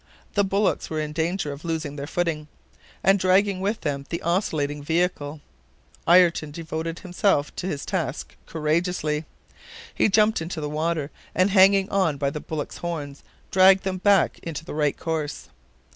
The 0.33 0.43
bullocks 0.43 0.89
were 0.89 0.99
in 0.99 1.13
danger 1.13 1.51
of 1.53 1.63
losing 1.63 1.95
their 1.95 2.07
footing, 2.07 2.47
and 3.03 3.19
dragging 3.19 3.59
with 3.59 3.81
them 3.81 4.07
the 4.09 4.23
oscillating 4.23 4.81
vehicle. 4.81 5.41
Ayrton 6.07 6.49
devoted 6.49 6.97
himself 6.97 7.55
to 7.57 7.67
his 7.67 7.85
task 7.85 8.35
courageously. 8.47 9.25
He 9.93 10.09
jumped 10.09 10.41
into 10.41 10.59
the 10.59 10.67
water, 10.69 11.11
and 11.35 11.51
hanging 11.51 11.87
on 11.91 12.17
by 12.17 12.31
the 12.31 12.39
bullocks' 12.39 12.77
horns, 12.77 13.21
dragged 13.51 13.83
them 13.83 13.99
back 13.99 14.39
into 14.39 14.65
the 14.65 14.73
right 14.73 14.97
course. 14.97 15.49